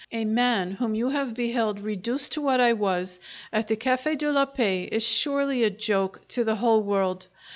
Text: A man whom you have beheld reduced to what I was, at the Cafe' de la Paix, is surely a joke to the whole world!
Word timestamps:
A 0.11 0.25
man 0.25 0.71
whom 0.71 0.95
you 0.95 1.09
have 1.09 1.35
beheld 1.35 1.79
reduced 1.79 2.31
to 2.31 2.41
what 2.41 2.59
I 2.59 2.73
was, 2.73 3.19
at 3.53 3.67
the 3.67 3.75
Cafe' 3.75 4.15
de 4.15 4.31
la 4.31 4.45
Paix, 4.45 4.89
is 4.91 5.03
surely 5.03 5.63
a 5.63 5.69
joke 5.69 6.27
to 6.29 6.43
the 6.43 6.55
whole 6.55 6.81
world! 6.81 7.27